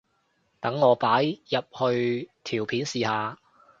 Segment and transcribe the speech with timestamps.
[0.59, 3.37] 等我擺入去條片試下